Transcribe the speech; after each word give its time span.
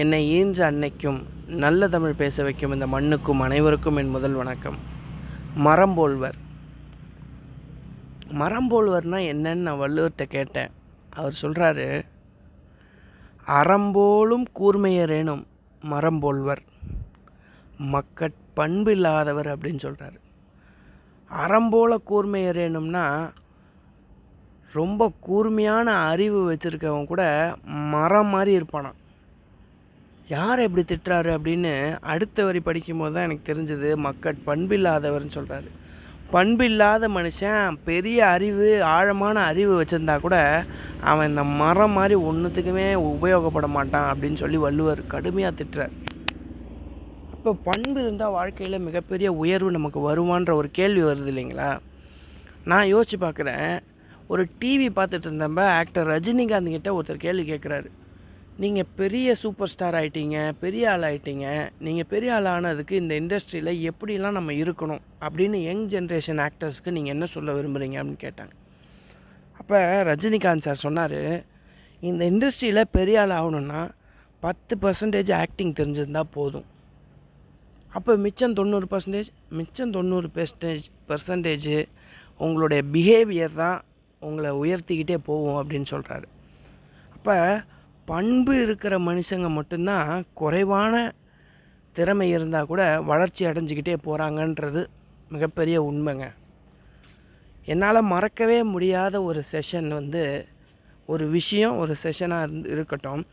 என்னை 0.00 0.28
ஈன்ற 0.28 0.70
அன்னைக்கும் 0.70 1.22
நல்ல 1.46 1.88
தமிழ் 1.88 2.12
பேச 2.12 2.42
வைக்கும் 2.42 2.72
இந்த 2.72 2.86
மண்ணுக்கும் 2.86 3.40
அனைவருக்கும் 3.40 3.96
என் 3.96 4.08
முதல் 4.08 4.32
வணக்கம். 4.32 4.76
மரம் 5.54 5.94
போல்வர். 5.94 6.34
மரம் 8.30 8.70
போல்வர்னா 8.70 9.20
என்னன்னு 9.28 9.54
நான் 9.54 9.80
வள்ளுவர்கிட்ட 9.80 10.22
கேட்டேன். 10.22 10.70
அவர் 11.10 11.38
சொல்கிறாரு 11.42 12.04
அறம்போலும் 13.44 14.46
கூர்மையரேனும் 14.60 15.44
மரம் 15.82 16.18
போல்வர். 16.18 16.62
மக்கட் 17.78 18.38
பண்பு 18.54 18.92
இல்லாதவர் 18.92 19.58
அப்படின்னு 19.58 19.84
சொல்கிறாரு 19.86 20.20
அறம்போல 21.28 22.00
கூர்மையரேனும்னா 22.10 23.30
ரொம்ப 24.72 25.12
கூர்மையான 25.20 25.96
அறிவு 25.96 26.52
வச்சுருக்கவன் 26.52 27.06
கூட 27.06 27.54
மரம் 27.64 28.28
மாதிரி 28.28 28.52
இருப்பானான் 28.56 29.00
யார் 30.28 30.58
எப்படி 30.58 30.82
திட்டுறாரு 30.82 31.30
அப்படின்னு 31.36 31.72
அடுத்த 32.00 32.44
வரி 32.44 32.60
படிக்கும்போது 32.60 33.14
தான் 33.14 33.24
எனக்கு 33.24 33.48
தெரிஞ்சது 33.50 33.96
மக்கள் 33.96 34.38
பண்பில்லாதவர்னு 34.46 35.36
சொல்கிறாரு 35.36 35.68
பண்பில்லாத 36.32 37.08
மனுஷன் 37.08 37.76
பெரிய 37.84 38.26
அறிவு 38.26 38.68
ஆழமான 38.84 39.44
அறிவு 39.44 39.82
வச்சுருந்தா 39.82 40.20
கூட 40.20 40.36
அவன் 41.00 41.28
இந்த 41.28 41.44
மரம் 41.60 41.92
மாதிரி 41.92 42.14
ஒன்றுத்துக்குமே 42.28 42.86
உபயோகப்பட 43.12 43.66
மாட்டான் 43.66 44.08
அப்படின்னு 44.12 44.34
சொல்லி 44.34 44.56
வள்ளுவர் 44.56 45.06
கடுமையாக 45.06 45.54
திட்டுறார். 45.58 45.94
இப்போ 47.36 47.52
பண்பு 47.68 48.00
இருந்தால் 48.00 48.30
வாழ்க்கையில் 48.30 48.78
மிகப்பெரிய 48.78 49.32
உயர்வு 49.32 49.70
நமக்கு 49.70 50.00
வருமான்ற 50.08 50.54
ஒரு 50.54 50.70
கேள்வி 50.70 51.02
வருது 51.02 51.30
இல்லைங்களா? 51.32 51.70
நான் 52.64 52.86
யோசித்து 52.86 53.18
பார்க்குறேன் 53.26 53.68
ஒரு 54.28 54.48
டிவி 54.60 54.88
பார்த்துட்டு 54.98 55.28
இருந்தப்ப 55.30 55.62
ஆக்டர் 55.80 56.08
ரஜினிகாந்த் 56.08 56.74
கிட்ட 56.76 56.90
ஒருத்தர் 56.94 57.24
கேள்வி 57.26 57.44
கேட்குறாரு 57.52 57.88
நீங்கள் 58.62 58.90
பெரிய 58.98 59.28
சூப்பர் 59.40 59.70
ஸ்டார் 59.70 59.96
ஆகிட்டீங்க 59.98 60.36
பெரிய 60.62 60.84
ஆள் 60.92 61.04
ஆகிட்டீங்க 61.08 61.46
நீங்கள் 61.86 62.08
பெரிய 62.12 62.30
ஆள் 62.36 62.48
ஆனதுக்கு 62.52 62.94
இந்த 63.00 63.12
இண்டஸ்ட்ரியில் 63.20 63.72
எப்படிலாம் 63.90 64.36
நம்ம 64.38 64.52
இருக்கணும் 64.62 65.02
அப்படின்னு 65.26 65.58
யங் 65.66 65.82
ஜென்ரேஷன் 65.94 66.40
ஆக்டர்ஸ்க்கு 66.46 66.94
நீங்கள் 66.96 67.14
என்ன 67.14 67.26
சொல்ல 67.34 67.56
விரும்புகிறீங்க 67.58 67.96
அப்படின்னு 68.00 68.22
கேட்டாங்க. 68.26 68.54
அப்போ 69.60 69.78
ரஜினிகாந்த் 70.10 70.66
சார் 70.68 70.82
சொன்னார் 70.86 71.18
இந்த 72.02 72.22
இண்டஸ்ட்ரியில் 72.32 72.82
பெரிய 72.98 73.20
ஆள் 73.24 73.36
ஆகணும்னா 73.40 73.82
பத்து 74.42 74.74
பர்சன்டேஜ் 74.84 75.34
ஆக்டிங் 75.42 75.76
தெரிஞ்சிருந்தால் 75.80 76.32
போதும். 76.38 76.66
அப்போ 77.92 78.12
மிச்சம் 78.24 78.56
தொண்ணூறு 78.58 78.88
பர்சன்டேஜ் 78.90 79.30
மிச்சம் 79.58 79.94
தொண்ணூறு 79.98 80.28
பெர்சன்டேஜ் 80.38 80.84
பர்சன்டேஜ் 81.10 81.70
உங்களுடைய 82.44 82.80
பிஹேவியர் 82.94 83.54
தான் 83.62 83.78
உங்களை 84.22 84.50
உயர்த்திக்கிட்டே 84.64 85.16
போகும் 85.28 85.58
அப்படின்னு 85.60 85.88
சொல்கிறாரு 85.94 86.26
அப்போ 87.16 87.34
பண்பு 88.06 88.52
இருக்கிற 88.62 88.98
மனுஷங்க 88.98 89.48
மட்டும்தான் 89.48 90.24
குறைவான 90.34 90.94
திறமை 91.96 92.28
இருந்தால் 92.30 92.66
கூட 92.66 92.82
வளர்ச்சி 93.00 93.42
அடைஞ்சிக்கிட்டே 93.46 93.94
போகிறாங்கன்றது 94.06 94.82
மிகப்பெரிய 95.28 95.76
உண்மைங்க. 95.82 96.26
என்னால் 97.64 98.08
மறக்கவே 98.12 98.62
முடியாத 98.62 99.22
ஒரு 99.22 99.40
செஷன் 99.52 99.88
வந்து 99.88 100.46
ஒரு 101.06 101.24
விஷயம் 101.28 101.76
ஒரு 101.76 101.94
செஷனாக 102.02 102.42
இருந்து 102.42 102.68
இருக்கட்டும். 102.70 103.26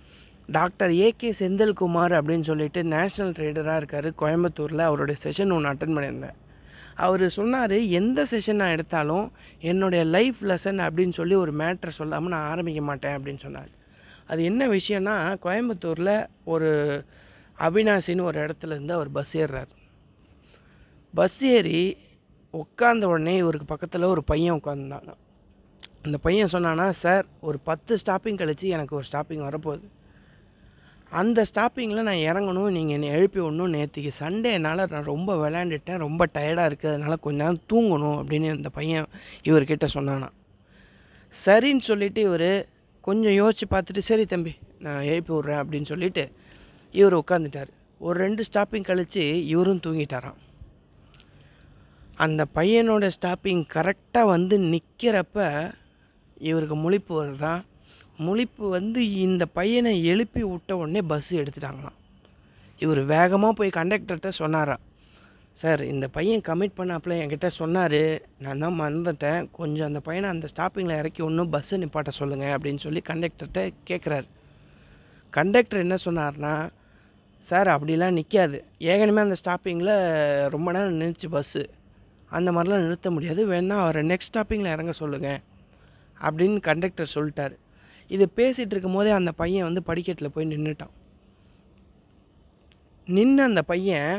டாக்டர் 0.47 0.91
ஏகே 1.05 1.29
செந்தில்குமார் 1.39 2.13
அப்படின்னு 2.19 2.41
சொல்லிட்டு 2.41 2.81
நேஷ்னல் 2.83 3.35
ட்ரேடராக 3.37 3.75
இருக்கார் 3.75 4.07
கோயம்புத்தூரில் 4.21 4.87
அவருடைய 4.87 5.19
செஷன் 5.23 5.53
ஒன்று 5.53 5.71
அட்டன் 5.71 5.95
பண்ணியிருந்தேன். 5.97 6.39
அவர் 6.95 7.29
சொன்னார் 7.29 7.71
எந்த 7.71 8.25
செஷன் 8.31 8.61
நான் 8.61 8.75
எடுத்தாலும் 8.77 9.31
என்னுடைய 9.59 10.03
லைஃப் 10.15 10.35
லெசன் 10.41 10.81
அப்படின்னு 10.87 11.13
சொல்லி 11.13 11.35
ஒரு 11.35 11.53
மேட்ரை 11.59 11.89
சொல்லாமல் 11.89 12.29
நான் 12.29 12.49
ஆரம்பிக்க 12.49 12.81
மாட்டேன் 12.81 13.15
அப்படின்னு 13.17 13.39
சொன்னார். 13.39 13.71
அது 14.33 14.43
என்ன 14.51 14.67
விஷயம்னா 14.77 15.15
கோயம்புத்தூரில் 15.45 16.15
ஒரு 16.53 16.69
அவினாசின்னு 17.59 18.27
ஒரு 18.29 18.37
இடத்துல 18.45 18.75
இருந்து 18.75 18.93
அவர் 18.97 19.09
பஸ் 19.17 19.33
ஏறுறார். 19.41 19.71
பஸ் 21.13 21.41
ஏறி 21.55 21.81
உட்காந்த 22.53 23.03
உடனே 23.13 23.35
இவருக்கு 23.43 23.67
பக்கத்தில் 23.73 24.11
ஒரு 24.13 24.23
பையன் 24.31 24.59
உட்காந்துருந்தாங்க 24.59 25.13
அந்த 26.05 26.17
பையன் 26.17 26.53
சொன்னான்னா 26.53 26.85
சார் 27.03 27.25
ஒரு 27.47 27.57
பத்து 27.69 27.93
ஸ்டாப்பிங் 28.01 28.39
கழித்து 28.39 28.73
எனக்கு 28.77 28.97
ஒரு 28.99 29.05
ஸ்டாப்பிங் 29.09 29.43
வரப்போகுது. 29.47 29.85
அந்த 31.11 31.39
ஸ்டாப்பிங்கில் 31.49 32.07
நான் 32.07 32.25
இறங்கணும் 32.29 32.75
நீங்கள் 32.75 32.95
என்னை 32.97 33.09
எழுப்பி 33.17 33.39
விடணும் 33.39 33.73
நேற்றுக்கு 33.77 34.11
சண்டேனால் 34.19 34.81
நான் 34.93 35.09
ரொம்ப 35.13 35.31
விளையாண்டுட்டேன் 35.41 36.03
ரொம்ப 36.05 36.27
டயர்டாக 36.35 36.69
இருக்குது 36.69 36.93
அதனால் 36.93 37.23
கொஞ்ச 37.25 37.37
நேரம் 37.43 37.65
தூங்கணும் 37.73 38.17
அப்படின்னு 38.21 38.49
அந்த 38.57 38.69
பையன் 38.77 39.07
இவர்கிட்ட 39.49 39.87
சொன்னானா. 39.97 40.29
சரின்னு 41.45 41.83
சொல்லிவிட்டு 41.89 42.21
இவர் 42.29 42.49
கொஞ்சம் 43.07 43.37
யோசித்து 43.41 43.67
பார்த்துட்டு 43.73 44.01
சரி 44.09 44.25
தம்பி 44.25 44.53
நான் 44.85 45.07
எழுப்பி 45.11 45.31
விட்றேன் 45.33 45.61
அப்படின்னு 45.61 45.91
சொல்லிட்டு 45.91 46.23
இவர் 46.99 47.15
உட்காந்துட்டார் 47.19 47.71
ஒரு 48.05 48.15
ரெண்டு 48.23 48.43
ஸ்டாப்பிங் 48.49 48.87
கழித்து 48.89 49.23
இவரும் 49.53 49.83
தூங்கிட்டாராம். 49.85 50.39
அந்த 52.25 52.41
பையனோட 52.55 53.05
ஸ்டாப்பிங் 53.17 53.63
கரெக்டாக 53.75 54.31
வந்து 54.35 54.55
நிற்கிறப்ப 54.73 55.37
இவருக்கு 56.49 56.75
முழிப்பு 56.83 57.13
வருதான். 57.21 57.61
முழிப்பு 58.25 58.65
வந்து 58.77 59.01
இந்த 59.25 59.43
பையனை 59.59 59.93
எழுப்பி 60.11 60.41
விட்ட 60.43 60.77
உடனே 60.77 61.01
பஸ் 61.11 61.31
எடுத்துட்டாங்களாம். 61.41 61.97
இவர் 62.83 63.01
வேகமாக 63.13 63.53
போய் 63.59 63.77
கண்டக்டர்கிட்ட 63.79 64.31
சொன்னாராம். 64.41 64.83
சார் 65.61 65.81
இந்த 65.83 66.05
பையன் 66.15 66.45
கமிட் 66.47 66.77
பண்ணாப்புல 66.77 67.17
என்கிட்ட 67.23 67.47
சொன்னார். 67.59 68.01
நான் 68.43 68.63
தான் 68.63 68.79
மறந்துட்டேன். 68.79 69.41
கொஞ்சம் 69.51 69.87
அந்த 69.89 69.99
பையனை 70.07 70.29
அந்த 70.29 70.47
ஸ்டாப்பிங்கில் 70.53 70.99
இறக்கி 71.01 71.21
ஒன்றும் 71.27 71.51
பஸ்ஸை 71.53 71.77
நிப்பாட்ட 71.83 72.11
சொல்லுங்கள் 72.19 72.53
அப்படின்னு 72.55 72.81
சொல்லி 72.85 73.01
கண்டக்டர்கிட்ட 73.09 73.61
கேட்குறாரு 73.89 74.27
கண்டக்டர் 75.33 75.83
என்ன 75.85 75.95
சொன்னார்னா 76.05 76.53
சார் 77.49 77.69
அப்படிலாம் 77.75 78.17
நிற்காது 78.19 78.57
ஏகனமே 78.91 79.21
அந்த 79.27 79.37
ஸ்டாப்பிங்கில் 79.43 79.93
ரொம்ப 80.55 80.67
நேரம் 80.71 80.99
நின்றுச்சு 81.01 81.29
பஸ்ஸு 81.35 81.63
அந்த 82.37 82.49
மாதிரிலாம் 82.51 82.85
நிறுத்த 82.85 83.09
முடியாது. 83.11 83.41
வேணா 83.53 83.75
அவரை 83.85 84.01
நெக்ஸ்ட் 84.11 84.31
ஸ்டாப்பிங்கில் 84.33 84.73
இறங்க 84.75 84.93
சொல்லுங்கள் 85.01 85.41
அப்படின்னு 86.21 86.59
கண்டக்டர் 86.69 87.13
சொல்லிட்டார். 87.15 87.55
இது 88.09 88.25
பேசிகிட்டு 88.37 88.73
இருக்கும் 88.73 88.97
போதே 88.97 89.11
அந்த 89.19 89.31
பையன் 89.41 89.67
வந்து 89.69 89.83
படிக்கட்டில் 89.89 90.33
போய் 90.35 90.51
நின்றுட்டான் 90.53 90.93
நின்று 93.07 93.43
அந்த 93.43 93.61
பையன் 93.71 94.11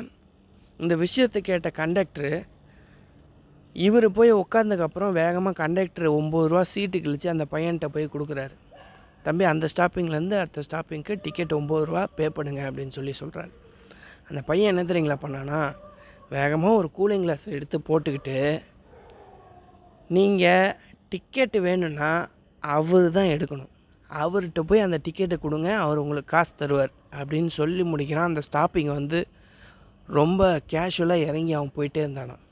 இந்த 0.83 0.95
விஷயத்தை 1.05 1.41
கேட்ட 1.49 1.69
கண்டக்டரு 1.79 2.33
இவர் 3.77 4.07
போய் 4.17 4.33
உட்காந்ததுக்கப்புறம் 4.41 5.13
வேகமாக 5.21 5.59
கண்டக்டர் 5.63 6.09
ஒம்பது 6.19 6.49
ரூபா 6.51 6.63
சீட்டு 6.73 6.99
கழித்து 7.05 7.29
அந்த 7.33 7.45
பையன்கிட்ட 7.53 7.89
போய் 7.95 8.13
கொடுக்குறாரு. 8.15 8.55
தம்பி 9.27 9.45
அந்த 9.51 9.67
ஸ்டாப்பிங்லேருந்து 9.73 10.37
அடுத்த 10.41 10.63
ஸ்டாப்பிங்க்கு 10.69 11.15
டிக்கெட் 11.25 11.55
ஒம்பது 11.59 11.85
ரூபா 11.89 12.03
பே 12.17 12.27
பண்ணுங்க 12.37 12.63
அப்படின்னு 12.69 12.97
சொல்லி 12.99 13.15
சொல்கிறாரு 13.21 13.53
அந்த 14.29 14.41
பையன் 14.49 14.71
என்ன 14.73 14.83
தெரியுங்களா 14.91 15.19
பண்ணானா 15.25 15.61
வேகமாக 16.35 16.79
ஒரு 16.81 16.89
கூலிங் 16.99 17.25
கிளாஸ் 17.25 17.47
எடுத்து 17.57 17.77
போட்டுக்கிட்டு 17.89 18.39
நீங்கள் 20.11 20.75
டிக்கெட்டு 21.13 21.59
வேணும்னா 21.67 22.11
அவர் 22.63 23.07
தான் 23.17 23.33
எடுக்கணும். 23.35 23.71
அவர்கிட்ட 24.11 24.61
போய் 24.71 24.85
அந்த 24.87 24.99
டிக்கெட்டை 25.07 25.37
கொடுங்க 25.45 25.69
அவர் 25.85 26.03
உங்களுக்கு 26.03 26.33
காசு 26.35 26.53
தருவார் 26.61 26.93
அப்படின்னு 27.19 27.51
சொல்லி 27.61 27.85
முடிக்கிறான். 27.93 28.31
அந்த 28.31 28.43
ஸ்டாப்பிங் 28.49 28.93
வந்து 28.99 29.19
ரொம்ப 30.07 30.63
கேஷுவலாக 30.71 31.27
இறங்கி 31.27 31.53
அவன் 31.53 31.73
போயிட்டே 31.77 32.03
இருந்தானான் 32.07 32.43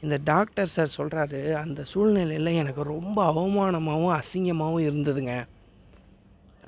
இந்த 0.00 0.20
டாக்டர் 0.24 0.66
சார் 0.66 0.94
சொல்கிறாரு 0.96 1.52
அந்த 1.52 1.84
சூழ்நிலையில் 1.84 2.46
எனக்கு 2.46 2.82
ரொம்ப 2.82 3.32
அவமானமாகவும் 3.32 4.20
அசிங்கமாகவும் 4.20 4.86
இருந்ததுங்க 4.88 5.46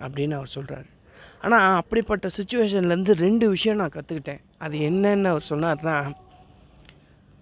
அப்படின்னு 0.00 0.34
அவர் 0.34 0.50
சொல்கிறாரு 0.54 0.88
ஆனால் 1.40 1.76
அப்படிப்பட்ட 1.76 2.28
சுச்சுவேஷன்லேருந்து 2.36 3.12
ரெண்டு 3.12 3.48
விஷயம் 3.48 3.78
நான் 3.78 3.92
கற்றுக்கிட்டேன் 3.92 4.40
அது 4.58 4.78
என்னன்னு 4.78 5.24
அவர் 5.24 5.46
சொன்னார்னா 5.48 6.12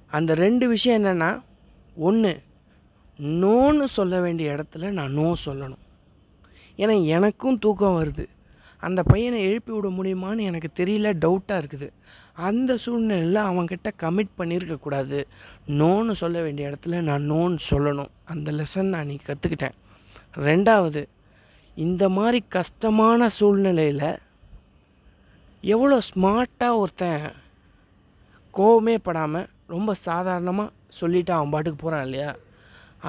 அந்த 0.07 0.35
ரெண்டு 0.35 0.69
விஷயம் 0.69 1.05
என்னென்னா 1.05 1.43
ஒன்று 1.95 2.43
நோன்னு 3.19 3.85
சொல்ல 3.85 4.21
வேண்டிய 4.21 4.53
இடத்துல 4.53 4.91
நான் 4.91 5.13
நோ 5.13 5.35
சொல்லணும். 5.45 5.85
ஏன்னா 6.77 7.05
எனக்கும் 7.05 7.59
தூக்கம் 7.59 8.05
வருது. 8.05 8.27
அந்த 8.83 9.01
பையனை 9.03 9.39
எழுப்பி 9.43 9.73
விட 9.73 9.89
முடியுமான்னு 9.89 10.49
எனக்கு 10.51 10.69
தெரியல 10.81 11.09
டவுட்டாக 11.25 11.61
இருக்குது. 11.63 11.89
அந்த 12.49 12.77
சூழ்நிலையில் 12.77 13.41
அவன்கிட்ட 13.51 13.89
கமிட் 14.03 14.39
பண்ணியிருக்கக்கூடாது 14.39 15.19
நோன்னு 15.81 16.13
சொல்ல 16.13 16.41
வேண்டிய 16.41 16.71
இடத்துல 16.71 17.01
நான் 17.01 17.31
நோன்னு 17.31 17.59
சொல்லணும். 17.71 18.11
அந்த 18.25 18.53
லெசன் 18.53 18.95
நான் 18.95 19.07
நீ 19.07 19.19
கற்றுக்கிட்டேன் 19.27 19.77
ரெண்டாவது 20.49 21.03
இந்த 21.77 22.05
மாதிரி 22.09 22.39
கஷ்டமான 22.49 23.29
சூழ்நிலையில் 23.29 24.09
எவ்வளோ 25.65 25.99
ஸ்மார்ட்டாக 26.11 26.81
ஒருத்தன் 26.83 27.25
கோவமே 28.55 28.95
படாமல் 29.03 29.49
ரொம்ப 29.67 29.95
சாதாரணமாக 29.95 30.75
சொல்லிவிட்டு 30.99 31.33
அவன் 31.33 31.51
பாட்டுக்கு 31.51 31.79
போகிறான் 31.83 32.05
இல்லையா? 32.05 32.31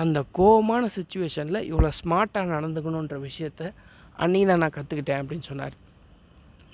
அந்த 0.02 0.20
கோவமான 0.38 0.84
சுச்சுவேஷனில் 0.96 1.68
இவ்வளோ 1.72 1.90
ஸ்மார்ட்டாக 2.00 2.54
நடந்துக்கணுன்ற 2.56 3.18
விஷயத்த 3.28 3.72
அன்றைக்கி 4.24 4.48
தான் 4.48 4.64
நான் 4.64 4.76
கற்றுக்கிட்டேன் 4.78 5.22
அப்படின்னு 5.22 5.50
சொன்னார். 5.50 5.76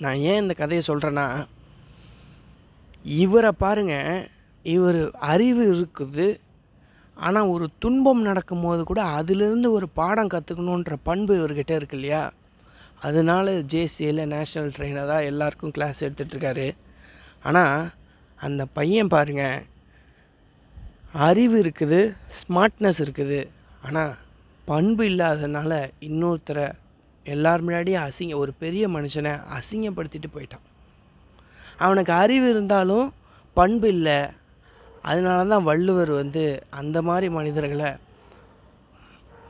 நான் 0.04 0.22
ஏன் 0.30 0.40
இந்த 0.42 0.54
கதையை 0.54 0.82
சொல்கிறேன்னா 0.86 1.26
இவரை 3.22 3.52
பாருங்கள் 3.64 4.24
இவர் 4.64 5.00
அறிவு 5.32 5.64
இருக்குது 5.74 6.26
ஆனால் 7.16 7.50
ஒரு 7.54 7.66
துன்பம் 7.82 8.22
நடக்கும்போது 8.22 8.82
கூட 8.84 9.02
அதிலிருந்து 9.18 9.68
ஒரு 9.72 9.86
பாடம் 9.98 10.32
கற்றுக்கணுன்ற 10.34 10.96
பண்பு 11.08 11.32
இவர்கிட்ட 11.38 11.72
இருக்கு 11.76 11.96
இல்லையா? 11.96 12.22
அதனால 13.00 13.52
ஜேசியில் 13.72 14.30
நேஷ்னல் 14.32 14.74
ட்ரெயினராக 14.76 15.28
எல்லாருக்கும் 15.30 15.74
கிளாஸ் 15.76 16.04
எடுத்துகிட்ருக்காரு 16.04 16.66
ஆனால் 17.42 17.88
அந்த 18.40 18.62
பையன் 18.78 19.12
பாருங்க 19.14 19.44
அறிவு 21.26 21.56
இருக்குது 21.64 22.00
ஸ்மார்ட்னஸ் 22.40 23.00
இருக்குது 23.04 23.40
ஆனால் 23.86 24.12
பண்பு 24.64 25.04
இல்லாததுனால 25.04 25.72
இன்னொருத்தரை 26.00 26.66
எல்லார் 27.26 27.66
முன்னாடியும் 27.66 28.10
அசிங்க 28.10 28.34
ஒரு 28.34 28.52
பெரிய 28.58 28.88
மனுஷனை 28.88 29.40
அசிங்கப்படுத்திட்டு 29.56 30.26
போயிட்டான். 30.34 30.64
அவனுக்கு 31.78 32.12
அறிவு 32.12 32.50
இருந்தாலும் 32.50 33.12
பண்பு 33.54 33.88
இல்லை. 33.88 34.26
அதனால 35.02 35.44
தான் 35.44 35.62
வள்ளுவர் 35.62 36.10
வந்து 36.10 36.62
அந்த 36.70 37.02
மாதிரி 37.02 37.28
மனிதர்களை 37.28 37.92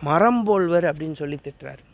மரம் 0.03 0.45
போல்வர் 0.45 0.85
அப்படின்னு 0.85 1.13
சொல்லி 1.13 1.39
திட்டுறாரு. 1.45 1.85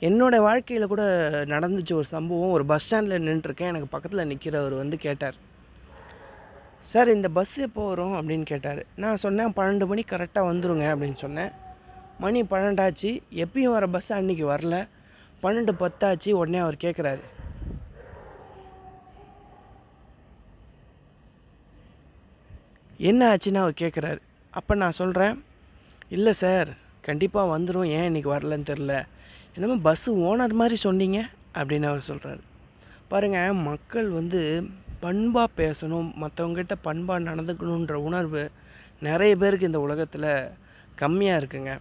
என்னோட 0.00 0.36
வாழ்க்கையில் 0.36 0.86
கூட 0.86 1.02
நடந்துச்சு 1.46 1.92
ஒரு 1.92 2.04
சம்பவம். 2.04 2.50
ஒரு 2.50 2.64
பஸ் 2.64 2.84
ஸ்டாண்டில் 2.84 3.26
நின்றுருக்கேன். 3.26 3.72
எனக்கு 3.72 3.86
பக்கத்தில் 3.86 4.28
நிற்கிறவர் 4.28 4.76
வந்து 4.76 4.96
கேட்டார். 4.96 5.34
சார் 6.82 7.08
இந்த 7.08 7.28
பஸ் 7.28 7.56
எப்போ 7.56 7.88
வரும்? 7.88 8.14
அப்படின்னு 8.14 8.42
கேட்டார். 8.42 8.84
நான் 8.96 9.16
சொன்னேன் 9.16 9.52
பன்னெண்டு 9.56 9.86
மணி 9.86 10.04
கரெக்டாக 10.08 10.48
வந்துருங்க 10.50 10.86
அப்படின்னு 10.94 11.16
சொன்னேன். 11.16 11.50
மணி 12.18 12.42
பன்னெண்டாச்சு 12.42 13.10
எப்பயும் 13.44 13.74
வர 13.74 13.86
பஸ் 13.86 14.12
அன்றைக்கி 14.12 14.44
வரல. 14.52 14.88
பன்னெண்டு 15.42 15.72
பத்தாச்சு 15.82 16.30
உடனே 16.30 16.58
அவர் 16.58 16.84
கேட்குறாரு 16.84 17.22
என்ன 22.96 23.34
ஆச்சுன்னு 23.34 23.62
அவர் 23.62 23.80
கேட்குறாரு 23.80 24.20
அப்போ 24.50 24.74
நான் 24.74 24.98
சொல்கிறேன் 25.00 25.44
இல்லை 26.08 26.32
சார் 26.32 26.70
கண்டிப்பாக 27.00 27.58
வந்துடும் 27.58 27.88
ஏன் 27.88 28.08
இன்றைக்கி 28.08 28.28
வரலன்னு 28.28 28.68
தெரில 28.70 29.04
என்னமோ 29.54 29.92
பஸ்ஸு 29.92 30.10
ஓனர் 30.28 30.58
மாதிரி 30.60 30.76
சொன்னீங்க 30.76 31.18
அப்படின்னு 31.54 31.86
அவர் 31.86 32.08
சொல்கிறாரு 32.08 32.42
பாருங்கள் 33.08 33.52
மக்கள் 33.52 34.08
வந்து 34.08 34.68
பண்பாக 35.00 35.48
பேசணும் 35.56 36.10
மற்றவங்ககிட்ட 36.20 36.74
பண்பாக 36.82 37.24
நடந்துக்கணுன்ற 37.30 37.92
உணர்வு 37.92 38.50
நிறைய 39.00 39.36
பேருக்கு 39.36 39.66
இந்த 39.66 39.80
உலகத்தில் 39.80 40.30
கம்மியாக 41.00 41.40
இருக்குங்க. 41.40 41.78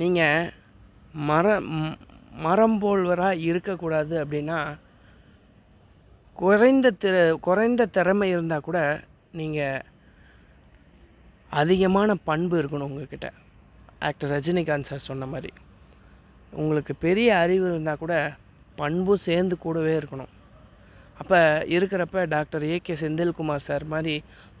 நீங்கள் 0.00 0.50
மர 1.28 1.46
மரம் 2.44 2.76
போல்வராக 2.82 3.44
இருக்கக்கூடாது 3.48 4.14
அப்படின்னா 4.24 4.58
குறைந்த 6.42 6.92
திற 7.02 7.16
குறைந்த 7.46 7.86
திறமை 7.96 8.28
இருந்தால் 8.34 8.66
கூட 8.68 8.78
நீங்கள் 9.40 9.84
அதிகமான 11.60 12.14
பண்பு 12.28 12.54
இருக்கணும் 12.62 12.90
உங்ககிட்ட. 12.90 13.28
ஆக்டர் 14.08 14.30
ரஜினிகாந்த் 14.30 14.88
சார் 14.90 15.08
சொன்ன 15.08 15.26
மாதிரி. 15.26 15.50
உங்களுக்கு 16.62 16.94
பெரிய 17.06 17.28
அறிவு 17.36 17.66
இருந்தால் 17.70 18.00
கூட 18.04 18.14
பண்பும் 18.76 19.24
சேர்ந்து 19.26 19.54
கூடவே 19.64 19.92
இருக்கணும். 19.98 20.32
அப்போ 21.20 21.40
இருக்கிறப்ப 21.76 22.24
doctor 22.34 22.64
A 22.70 22.78
K 22.78 22.94
Senthilkumar 23.02 23.66
sir 23.68 23.84
மாதிரி 23.92 24.14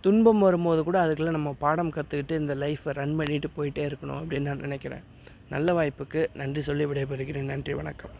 துன்பம் 0.04 0.44
வரும்போது 0.46 0.80
கூட 0.88 0.98
அதுக்குள்ளே 1.00 1.32
நம்ம 1.38 1.50
பாடம் 1.64 1.94
கற்றுக்கிட்டு 1.96 2.40
இந்த 2.42 2.54
லைஃப்பை 2.62 2.92
ரன் 3.00 3.16
பண்ணிட்டு 3.16 3.48
போயிட்டே 3.56 3.82
இருக்கணும் 3.90 4.20
அப்படின்னு 4.20 4.50
நான் 4.50 4.66
நினைக்கிறேன். 4.68 5.04
நல்ல 5.52 5.72
வாய்ப்புக்கு 5.72 6.20
நன்றி 6.40 6.62
சொல்லி 6.62 6.84
விடைபெறுகிறேன். 6.84 7.50
நன்றி 7.52 7.74
வணக்கம். 7.74 8.14